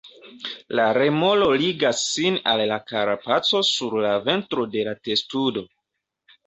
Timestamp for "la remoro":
0.79-1.49